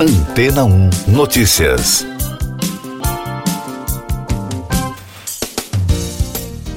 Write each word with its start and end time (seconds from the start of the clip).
Antena 0.00 0.64
1 0.64 0.90
Notícias. 1.08 2.06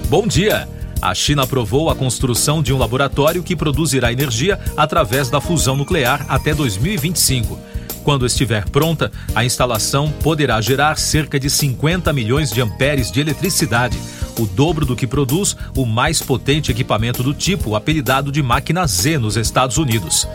Bom 0.09 0.25
dia. 0.25 0.67
A 0.99 1.13
China 1.13 1.43
aprovou 1.43 1.91
a 1.91 1.95
construção 1.95 2.63
de 2.63 2.73
um 2.73 2.79
laboratório 2.79 3.43
que 3.43 3.55
produzirá 3.55 4.11
energia 4.11 4.59
através 4.75 5.29
da 5.29 5.39
fusão 5.39 5.77
nuclear 5.77 6.25
até 6.27 6.51
2025. 6.55 7.59
Quando 8.03 8.25
estiver 8.25 8.67
pronta, 8.67 9.11
a 9.35 9.45
instalação 9.45 10.11
poderá 10.23 10.59
gerar 10.59 10.97
cerca 10.97 11.39
de 11.39 11.47
50 11.47 12.11
milhões 12.11 12.49
de 12.49 12.59
amperes 12.59 13.11
de 13.11 13.21
eletricidade, 13.21 13.99
o 14.39 14.47
dobro 14.47 14.83
do 14.83 14.95
que 14.95 15.05
produz 15.05 15.55
o 15.75 15.85
mais 15.85 16.23
potente 16.23 16.71
equipamento 16.71 17.21
do 17.21 17.35
tipo, 17.35 17.75
apelidado 17.75 18.31
de 18.31 18.41
máquina 18.41 18.87
Z 18.87 19.19
nos 19.19 19.37
Estados 19.37 19.77
Unidos. 19.77 20.27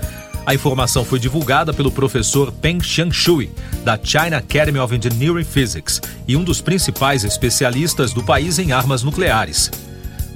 A 0.47 0.55
informação 0.55 1.05
foi 1.05 1.19
divulgada 1.19 1.75
pelo 1.75 1.91
professor 1.91 2.53
Peng 2.53 2.81
Xiangshui, 2.81 3.51
da 3.85 3.99
China 4.01 4.37
Academy 4.37 4.79
of 4.79 4.95
Engineering 4.95 5.43
Physics, 5.43 6.01
e 6.29 6.37
um 6.37 6.45
dos 6.45 6.61
principais 6.61 7.25
especialistas 7.25 8.13
do 8.13 8.23
país 8.23 8.61
em 8.61 8.71
armas 8.71 9.03
nucleares. 9.03 9.73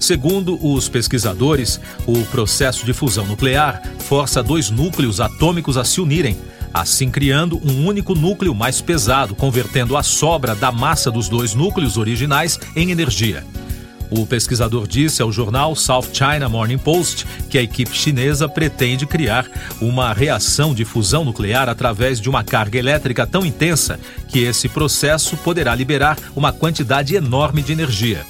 Segundo 0.01 0.59
os 0.66 0.88
pesquisadores, 0.88 1.80
o 2.09 2.24
processo 2.24 2.84
de 2.84 2.92
fusão 2.92 3.24
nuclear 3.24 3.80
força 4.01 4.42
dois 4.42 4.68
núcleos 4.68 5.20
atômicos 5.20 5.77
a 5.77 5.84
se 5.84 6.01
unirem, 6.01 6.37
assim 6.74 7.09
criando 7.09 7.60
um 7.65 7.87
único 7.87 8.12
núcleo 8.12 8.52
mais 8.52 8.80
pesado, 8.80 9.37
convertendo 9.37 9.96
a 9.96 10.02
sobra 10.02 10.56
da 10.56 10.73
massa 10.73 11.09
dos 11.09 11.29
dois 11.29 11.54
núcleos 11.54 11.96
originais 11.96 12.59
em 12.74 12.90
energia. 12.90 13.45
O 14.10 14.27
pesquisador 14.27 14.88
disse 14.88 15.23
ao 15.23 15.30
jornal 15.30 15.77
South 15.77 16.09
China 16.12 16.48
Morning 16.48 16.78
Post 16.78 17.24
que 17.48 17.56
a 17.56 17.62
equipe 17.62 17.95
chinesa 17.96 18.48
pretende 18.48 19.06
criar 19.06 19.48
uma 19.80 20.12
reação 20.12 20.74
de 20.74 20.84
fusão 20.84 21.24
nuclear 21.24 21.68
através 21.68 22.20
de 22.20 22.28
uma 22.28 22.42
carga 22.42 22.78
elétrica 22.78 23.24
tão 23.24 23.46
intensa 23.46 24.01
que 24.28 24.41
esse 24.41 24.68
processo 24.68 25.37
poderá 25.37 25.74
liberar 25.74 26.18
uma 26.34 26.52
quantidade 26.52 27.15
enorme 27.15 27.62
de 27.62 27.73
energia. 27.73 28.26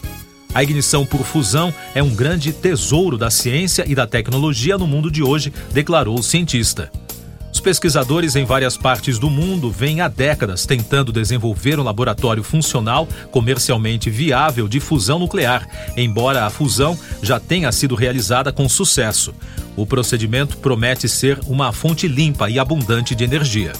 A 0.52 0.62
ignição 0.62 1.06
por 1.06 1.20
fusão 1.20 1.72
é 1.94 2.02
um 2.02 2.14
grande 2.14 2.52
tesouro 2.52 3.16
da 3.16 3.30
ciência 3.30 3.84
e 3.88 3.94
da 3.94 4.06
tecnologia 4.06 4.76
no 4.76 4.86
mundo 4.86 5.10
de 5.10 5.22
hoje, 5.22 5.52
declarou 5.72 6.18
o 6.18 6.22
cientista. 6.22 6.90
Os 7.60 7.62
pesquisadores 7.62 8.36
em 8.36 8.44
várias 8.46 8.74
partes 8.78 9.18
do 9.18 9.28
mundo 9.28 9.70
vêm 9.70 10.00
há 10.00 10.08
décadas 10.08 10.64
tentando 10.64 11.12
desenvolver 11.12 11.78
um 11.78 11.82
laboratório 11.82 12.42
funcional, 12.42 13.06
comercialmente 13.30 14.08
viável 14.08 14.66
de 14.66 14.80
fusão 14.80 15.18
nuclear, 15.18 15.68
embora 15.94 16.46
a 16.46 16.48
fusão 16.48 16.98
já 17.22 17.38
tenha 17.38 17.70
sido 17.70 17.94
realizada 17.94 18.50
com 18.50 18.66
sucesso. 18.66 19.34
O 19.76 19.84
procedimento 19.84 20.56
promete 20.56 21.06
ser 21.06 21.38
uma 21.46 21.70
fonte 21.70 22.08
limpa 22.08 22.48
e 22.48 22.58
abundante 22.58 23.14
de 23.14 23.24
energia. 23.24 23.74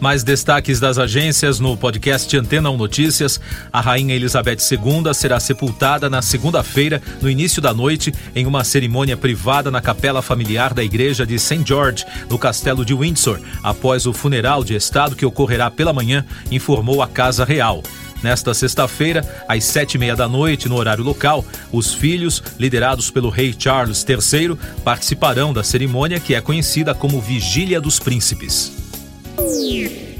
Mais 0.00 0.24
destaques 0.24 0.80
das 0.80 0.98
agências 0.98 1.60
no 1.60 1.76
podcast 1.76 2.34
Antena 2.34 2.70
1 2.70 2.76
Notícias. 2.78 3.38
A 3.70 3.82
Rainha 3.82 4.14
Elizabeth 4.14 4.56
II 4.72 5.12
será 5.12 5.38
sepultada 5.38 6.08
na 6.08 6.22
segunda-feira, 6.22 7.02
no 7.20 7.28
início 7.28 7.60
da 7.60 7.74
noite, 7.74 8.10
em 8.34 8.46
uma 8.46 8.64
cerimônia 8.64 9.14
privada 9.14 9.70
na 9.70 9.82
capela 9.82 10.22
familiar 10.22 10.72
da 10.72 10.82
Igreja 10.82 11.26
de 11.26 11.38
St. 11.38 11.62
George, 11.66 12.06
no 12.30 12.38
Castelo 12.38 12.82
de 12.82 12.94
Windsor, 12.94 13.40
após 13.62 14.06
o 14.06 14.14
funeral 14.14 14.64
de 14.64 14.74
Estado 14.74 15.14
que 15.14 15.26
ocorrerá 15.26 15.70
pela 15.70 15.92
manhã, 15.92 16.24
informou 16.50 17.02
a 17.02 17.06
Casa 17.06 17.44
Real. 17.44 17.82
Nesta 18.22 18.54
sexta-feira, 18.54 19.22
às 19.46 19.64
sete 19.64 19.94
e 19.94 19.98
meia 19.98 20.16
da 20.16 20.26
noite, 20.26 20.66
no 20.66 20.76
horário 20.76 21.04
local, 21.04 21.44
os 21.70 21.92
filhos, 21.92 22.42
liderados 22.58 23.10
pelo 23.10 23.28
rei 23.28 23.54
Charles 23.58 24.04
III, 24.08 24.56
participarão 24.82 25.52
da 25.52 25.62
cerimônia 25.62 26.18
que 26.18 26.34
é 26.34 26.40
conhecida 26.40 26.94
como 26.94 27.20
Vigília 27.20 27.80
dos 27.80 27.98
Príncipes. 27.98 28.80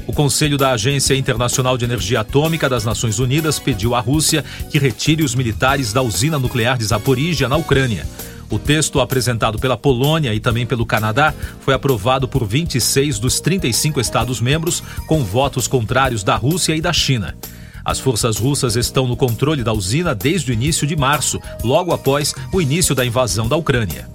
O 0.07 0.13
Conselho 0.13 0.57
da 0.57 0.71
Agência 0.71 1.15
Internacional 1.15 1.77
de 1.77 1.85
Energia 1.85 2.21
Atômica 2.21 2.67
das 2.67 2.83
Nações 2.83 3.19
Unidas 3.19 3.59
pediu 3.59 3.93
à 3.95 3.99
Rússia 3.99 4.43
que 4.69 4.79
retire 4.79 5.23
os 5.23 5.35
militares 5.35 5.93
da 5.93 6.01
usina 6.01 6.39
nuclear 6.39 6.77
de 6.77 6.85
Zaporizhia, 6.85 7.47
na 7.47 7.55
Ucrânia. 7.55 8.05
O 8.49 8.59
texto 8.59 8.99
apresentado 8.99 9.57
pela 9.57 9.77
Polônia 9.77 10.33
e 10.33 10.39
também 10.39 10.65
pelo 10.65 10.85
Canadá 10.85 11.33
foi 11.61 11.73
aprovado 11.73 12.27
por 12.27 12.45
26 12.45 13.17
dos 13.17 13.39
35 13.39 14.01
Estados-membros, 14.01 14.83
com 15.07 15.23
votos 15.23 15.67
contrários 15.67 16.23
da 16.23 16.35
Rússia 16.35 16.75
e 16.75 16.81
da 16.81 16.91
China. 16.91 17.35
As 17.83 17.99
forças 17.99 18.37
russas 18.37 18.75
estão 18.75 19.07
no 19.07 19.15
controle 19.15 19.63
da 19.63 19.71
usina 19.71 20.13
desde 20.13 20.51
o 20.51 20.53
início 20.53 20.85
de 20.85 20.95
março, 20.95 21.39
logo 21.63 21.93
após 21.93 22.35
o 22.51 22.61
início 22.61 22.93
da 22.93 23.05
invasão 23.05 23.47
da 23.47 23.55
Ucrânia. 23.55 24.09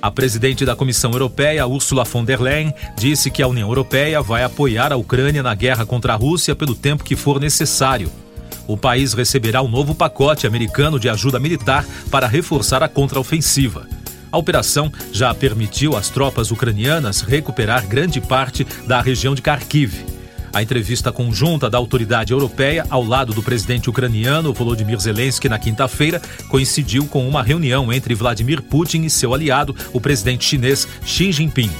A 0.00 0.10
presidente 0.10 0.64
da 0.64 0.76
Comissão 0.76 1.10
Europeia, 1.12 1.66
Ursula 1.66 2.04
von 2.04 2.24
der 2.24 2.40
Leyen, 2.40 2.72
disse 2.96 3.30
que 3.30 3.42
a 3.42 3.48
União 3.48 3.68
Europeia 3.68 4.20
vai 4.20 4.44
apoiar 4.44 4.92
a 4.92 4.96
Ucrânia 4.96 5.42
na 5.42 5.54
guerra 5.54 5.86
contra 5.86 6.12
a 6.12 6.16
Rússia 6.16 6.54
pelo 6.54 6.74
tempo 6.74 7.02
que 7.02 7.16
for 7.16 7.40
necessário. 7.40 8.10
O 8.66 8.76
país 8.76 9.14
receberá 9.14 9.62
um 9.62 9.68
novo 9.68 9.94
pacote 9.94 10.46
americano 10.46 10.98
de 10.98 11.08
ajuda 11.08 11.38
militar 11.38 11.84
para 12.10 12.26
reforçar 12.26 12.82
a 12.82 12.88
contraofensiva. 12.88 13.86
A 14.30 14.38
operação 14.38 14.92
já 15.12 15.32
permitiu 15.32 15.96
às 15.96 16.10
tropas 16.10 16.50
ucranianas 16.50 17.20
recuperar 17.20 17.86
grande 17.86 18.20
parte 18.20 18.66
da 18.86 19.00
região 19.00 19.34
de 19.34 19.40
Kharkiv. 19.40 20.15
A 20.56 20.62
entrevista 20.62 21.12
conjunta 21.12 21.68
da 21.68 21.76
autoridade 21.76 22.32
europeia 22.32 22.86
ao 22.88 23.04
lado 23.04 23.34
do 23.34 23.42
presidente 23.42 23.90
ucraniano 23.90 24.54
Volodymyr 24.54 24.98
Zelensky 24.98 25.50
na 25.50 25.58
quinta-feira 25.58 26.18
coincidiu 26.48 27.06
com 27.06 27.28
uma 27.28 27.42
reunião 27.42 27.92
entre 27.92 28.14
Vladimir 28.14 28.62
Putin 28.62 29.02
e 29.02 29.10
seu 29.10 29.34
aliado, 29.34 29.76
o 29.92 30.00
presidente 30.00 30.46
chinês 30.46 30.88
Xi 31.04 31.30
Jinping. 31.30 31.70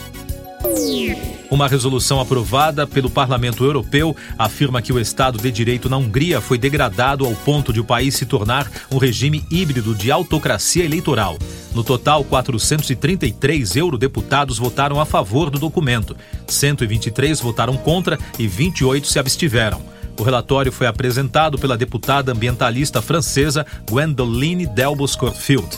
Uma 1.50 1.68
resolução 1.68 2.20
aprovada 2.20 2.86
pelo 2.86 3.08
Parlamento 3.08 3.64
Europeu 3.64 4.16
afirma 4.36 4.82
que 4.82 4.92
o 4.92 4.98
Estado 4.98 5.38
de 5.38 5.50
Direito 5.50 5.88
na 5.88 5.96
Hungria 5.96 6.40
foi 6.40 6.58
degradado 6.58 7.24
ao 7.24 7.34
ponto 7.34 7.72
de 7.72 7.80
o 7.80 7.84
país 7.84 8.16
se 8.16 8.26
tornar 8.26 8.70
um 8.90 8.98
regime 8.98 9.44
híbrido 9.50 9.94
de 9.94 10.10
autocracia 10.10 10.84
eleitoral. 10.84 11.38
No 11.72 11.84
total, 11.84 12.24
433 12.24 13.76
eurodeputados 13.76 14.58
votaram 14.58 15.00
a 15.00 15.06
favor 15.06 15.48
do 15.48 15.58
documento, 15.58 16.16
123 16.48 17.40
votaram 17.40 17.76
contra 17.76 18.18
e 18.38 18.48
28 18.48 19.06
se 19.06 19.18
abstiveram. 19.18 19.80
O 20.18 20.22
relatório 20.22 20.72
foi 20.72 20.86
apresentado 20.86 21.58
pela 21.58 21.76
deputada 21.76 22.32
ambientalista 22.32 23.00
francesa 23.00 23.64
Gwendoline 23.88 24.66
Delbos 24.66 25.14
Corfield. 25.14 25.68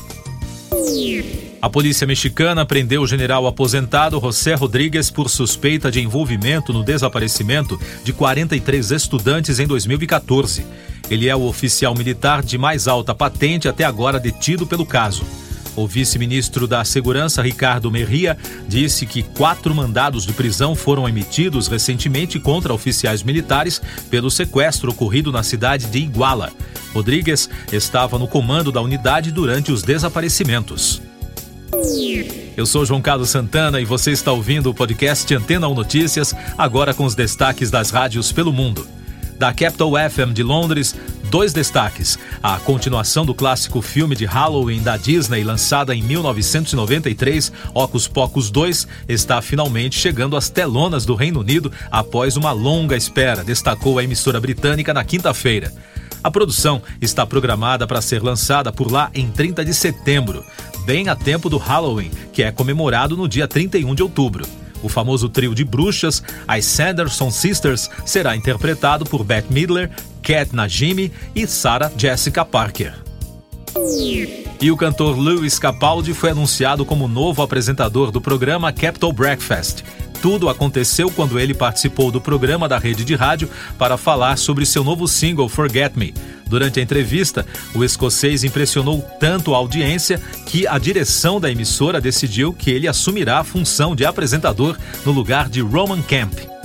A 1.61 1.69
polícia 1.69 2.07
mexicana 2.07 2.65
prendeu 2.65 3.03
o 3.03 3.07
general 3.07 3.45
aposentado 3.45 4.21
José 4.21 4.55
Rodrigues 4.55 5.11
por 5.11 5.29
suspeita 5.29 5.91
de 5.91 6.01
envolvimento 6.01 6.73
no 6.73 6.85
desaparecimento 6.85 7.81
de 8.05 8.13
43 8.13 8.93
estudantes 8.93 9.59
em 9.59 9.67
2014. 9.67 10.65
Ele 11.11 11.29
é 11.29 11.35
o 11.35 11.43
oficial 11.43 11.97
militar 11.97 12.45
de 12.45 12.57
mais 12.57 12.87
alta 12.87 13.13
patente 13.13 13.67
até 13.67 13.83
agora 13.83 14.21
detido 14.21 14.69
pelo 14.69 14.87
caso. 14.87 15.25
O 15.75 15.85
vice-ministro 15.85 16.67
da 16.69 16.85
Segurança, 16.85 17.43
Ricardo 17.43 17.91
Merria, 17.91 18.39
disse 18.69 19.05
que 19.05 19.25
quatro 19.25 19.75
mandados 19.75 20.25
de 20.25 20.33
prisão 20.33 20.77
foram 20.77 21.09
emitidos 21.09 21.67
recentemente 21.67 22.39
contra 22.39 22.73
oficiais 22.73 23.25
militares 23.25 23.83
pelo 24.09 24.31
sequestro 24.31 24.93
ocorrido 24.93 25.33
na 25.33 25.43
cidade 25.43 25.87
de 25.87 25.99
Iguala. 25.99 26.53
Rodrigues 26.95 27.51
estava 27.73 28.17
no 28.17 28.29
comando 28.29 28.71
da 28.71 28.81
unidade 28.81 29.33
durante 29.33 29.73
os 29.73 29.83
desaparecimentos. 29.83 31.03
Eu 32.57 32.67
sou 32.67 32.85
João 32.85 33.01
Carlos 33.01 33.31
Santana 33.31 33.81
e 33.81 33.85
você 33.85 34.11
está 34.11 34.33
ouvindo 34.33 34.69
o 34.69 34.75
podcast 34.75 35.33
Antena 35.33 35.69
1 35.69 35.75
Notícias, 35.75 36.35
agora 36.57 36.93
com 36.93 37.05
os 37.05 37.15
destaques 37.15 37.71
das 37.71 37.91
rádios 37.91 38.33
pelo 38.33 38.53
mundo. 38.53 38.85
Da 39.39 39.53
Capital 39.53 39.93
FM 39.93 40.33
de 40.33 40.43
Londres, 40.43 40.97
dois 41.31 41.53
destaques. 41.53 42.19
A 42.43 42.59
continuação 42.59 43.25
do 43.25 43.33
clássico 43.33 43.81
filme 43.81 44.17
de 44.17 44.25
Halloween 44.25 44.83
da 44.83 44.97
Disney, 44.97 45.45
lançada 45.45 45.95
em 45.95 46.03
1993, 46.03 47.53
Ocus 47.73 48.09
Pocus 48.09 48.51
2, 48.51 48.89
está 49.09 49.41
finalmente 49.41 49.97
chegando 49.97 50.37
às 50.37 50.51
telonas 50.51 51.07
do 51.07 51.15
Reino 51.15 51.41
Unido 51.41 51.71
após 51.93 52.37
uma 52.37 52.51
longa 52.51 52.97
espera, 52.97 53.45
destacou 53.45 54.01
a 54.01 54.05
emissora 54.05 54.41
britânica 54.41 54.93
na 54.93 55.05
quinta-feira. 55.05 55.73
A 56.23 56.31
produção 56.31 56.83
está 57.01 57.25
programada 57.25 57.87
para 57.87 58.01
ser 58.01 58.23
lançada 58.23 58.73
por 58.73 58.91
lá 58.91 59.11
em 59.15 59.31
30 59.31 59.65
de 59.65 59.73
setembro, 59.73 60.45
bem 60.85 61.09
a 61.09 61.15
tempo 61.15 61.49
do 61.49 61.59
Halloween, 61.59 62.11
que 62.33 62.43
é 62.43 62.51
comemorado 62.51 63.17
no 63.17 63.29
dia 63.29 63.47
31 63.47 63.95
de 63.95 64.03
outubro. 64.03 64.45
O 64.83 64.89
famoso 64.89 65.29
trio 65.29 65.55
de 65.55 65.65
bruxas, 65.65 66.23
as 66.47 66.65
Sanderson 66.65 67.31
Sisters, 67.31 67.91
será 68.05 68.37
interpretado 68.37 69.05
por 69.05 69.25
Beth 69.25 69.47
Midler, 69.51 69.91
Kat 70.23 70.55
Najimy 70.55 71.13
e 71.35 71.47
Sarah 71.47 71.91
Jessica 71.97 72.45
Parker. 72.45 72.95
E 74.61 74.71
o 74.71 74.77
cantor 74.77 75.17
Lewis 75.17 75.59
Capaldi 75.59 76.13
foi 76.13 76.31
anunciado 76.31 76.85
como 76.85 77.07
novo 77.07 77.43
apresentador 77.43 78.11
do 78.11 78.21
programa 78.21 78.73
Capital 78.73 79.13
Breakfast. 79.13 79.85
Tudo 80.21 80.49
aconteceu 80.49 81.11
quando 81.11 81.39
ele 81.39 81.55
participou 81.55 82.11
do 82.11 82.21
programa 82.21 82.69
da 82.69 82.79
rede 82.79 83.05
de 83.05 83.15
rádio 83.15 83.49
para 83.79 83.97
falar 83.97 84.37
sobre 84.37 84.67
seu 84.67 84.83
novo 84.83 85.07
single 85.07 85.49
Forget 85.49 85.97
Me. 85.97 86.13
Durante 86.47 86.81
a 86.81 86.83
entrevista, 86.83 87.47
o 87.75 87.85
escocês 87.85 88.43
impressionou 88.43 89.03
tanto 89.21 89.55
a 89.55 89.59
audiência 89.59 90.21
que 90.47 90.67
a 90.67 90.79
direção 90.79 91.39
da 91.39 91.51
emissora 91.51 92.01
decidiu 92.01 92.53
que 92.53 92.71
ele 92.71 92.89
assumirá 92.89 93.39
a 93.39 93.45
função 93.45 93.95
de 93.95 94.05
apresentador 94.05 94.77
no 95.05 95.13
lugar 95.13 95.49
de 95.49 95.61
Roman 95.61 96.03
Camp. 96.03 96.58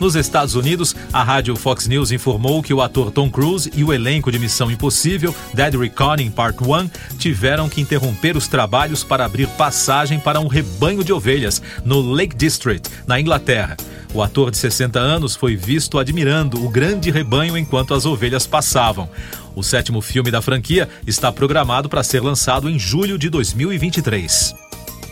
Nos 0.00 0.14
Estados 0.14 0.54
Unidos, 0.54 0.94
a 1.12 1.24
rádio 1.24 1.56
Fox 1.56 1.88
News 1.88 2.12
informou 2.12 2.62
que 2.62 2.72
o 2.72 2.80
ator 2.80 3.10
Tom 3.10 3.28
Cruise 3.28 3.70
e 3.74 3.82
o 3.82 3.92
elenco 3.92 4.30
de 4.30 4.38
Missão 4.38 4.70
Impossível, 4.70 5.34
Dead 5.52 5.74
Reckoning 5.74 6.30
Part 6.30 6.62
1, 6.62 7.16
tiveram 7.18 7.68
que 7.68 7.80
interromper 7.80 8.36
os 8.36 8.46
trabalhos 8.46 9.02
para 9.02 9.24
abrir 9.24 9.48
passagem 9.48 10.20
para 10.20 10.38
um 10.38 10.46
rebanho 10.46 11.02
de 11.02 11.12
ovelhas 11.12 11.60
no 11.84 12.00
Lake 12.00 12.36
District, 12.36 12.88
na 13.08 13.20
Inglaterra. 13.20 13.76
O 14.14 14.22
ator 14.22 14.52
de 14.52 14.56
60 14.56 15.00
anos 15.00 15.34
foi 15.34 15.56
visto 15.56 15.98
admirando 15.98 16.64
o 16.64 16.68
grande 16.68 17.10
rebanho 17.10 17.58
enquanto 17.58 17.92
as 17.92 18.06
ovelhas 18.06 18.46
passavam. 18.46 19.08
O 19.56 19.64
sétimo 19.64 20.00
filme 20.00 20.30
da 20.30 20.40
franquia 20.40 20.88
está 21.06 21.32
programado 21.32 21.88
para 21.88 22.04
ser 22.04 22.22
lançado 22.22 22.70
em 22.70 22.78
julho 22.78 23.18
de 23.18 23.28
2023. 23.28 24.67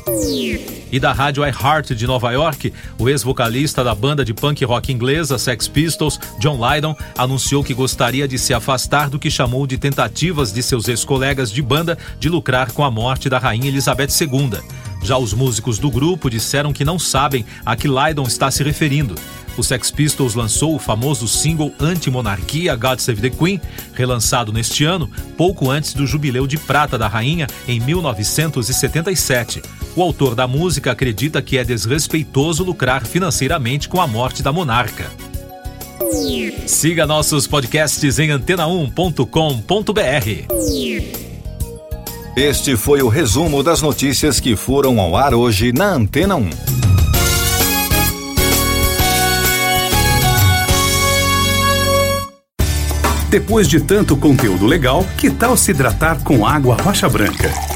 E 0.08 1.00
da 1.00 1.12
rádio 1.12 1.44
iHeart 1.44 1.90
de 1.90 2.06
Nova 2.06 2.30
York, 2.30 2.72
o 2.96 3.08
ex-vocalista 3.08 3.82
da 3.82 3.92
banda 3.92 4.24
de 4.24 4.32
punk 4.32 4.64
rock 4.64 4.92
inglesa 4.92 5.36
Sex 5.36 5.66
Pistols, 5.66 6.20
John 6.38 6.60
Lydon, 6.64 6.94
anunciou 7.18 7.64
que 7.64 7.74
gostaria 7.74 8.28
de 8.28 8.38
se 8.38 8.54
afastar 8.54 9.10
do 9.10 9.18
que 9.18 9.28
chamou 9.28 9.66
de 9.66 9.76
tentativas 9.76 10.52
de 10.52 10.62
seus 10.62 10.86
ex-colegas 10.86 11.50
de 11.50 11.60
banda 11.60 11.98
de 12.20 12.28
lucrar 12.28 12.70
com 12.70 12.84
a 12.84 12.90
morte 12.90 13.28
da 13.28 13.38
rainha 13.38 13.66
Elizabeth 13.66 14.10
II. 14.20 14.60
Já 15.02 15.18
os 15.18 15.34
músicos 15.34 15.76
do 15.78 15.90
grupo 15.90 16.30
disseram 16.30 16.72
que 16.72 16.84
não 16.84 17.00
sabem 17.00 17.44
a 17.64 17.74
que 17.74 17.88
Lydon 17.88 18.28
está 18.28 18.48
se 18.48 18.62
referindo. 18.62 19.16
O 19.56 19.62
Sex 19.64 19.90
Pistols 19.90 20.34
lançou 20.34 20.74
o 20.74 20.78
famoso 20.78 21.26
single 21.26 21.72
Anti-Monarquia 21.80 22.76
God 22.76 23.00
Save 23.00 23.28
the 23.28 23.30
Queen, 23.30 23.60
relançado 23.92 24.52
neste 24.52 24.84
ano, 24.84 25.10
pouco 25.36 25.68
antes 25.68 25.94
do 25.94 26.06
jubileu 26.06 26.46
de 26.46 26.58
prata 26.58 26.96
da 26.96 27.08
rainha 27.08 27.48
em 27.66 27.80
1977. 27.80 29.62
O 29.96 30.02
autor 30.02 30.34
da 30.34 30.46
música 30.46 30.92
acredita 30.92 31.40
que 31.40 31.56
é 31.56 31.64
desrespeitoso 31.64 32.62
lucrar 32.62 33.06
financeiramente 33.06 33.88
com 33.88 33.98
a 33.98 34.06
morte 34.06 34.42
da 34.42 34.52
monarca. 34.52 35.10
Siga 36.66 37.06
nossos 37.06 37.46
podcasts 37.46 38.18
em 38.18 38.28
antena1.com.br. 38.28 39.24
Este 42.36 42.76
foi 42.76 43.00
o 43.00 43.08
resumo 43.08 43.62
das 43.62 43.80
notícias 43.80 44.38
que 44.38 44.54
foram 44.54 45.00
ao 45.00 45.16
ar 45.16 45.32
hoje 45.32 45.72
na 45.72 45.94
Antena 45.94 46.36
1. 46.36 46.50
Depois 53.30 53.66
de 53.66 53.80
tanto 53.80 54.14
conteúdo 54.14 54.66
legal, 54.66 55.06
que 55.16 55.30
tal 55.30 55.56
se 55.56 55.70
hidratar 55.70 56.22
com 56.22 56.46
água 56.46 56.76
rocha 56.76 57.08
branca? 57.08 57.75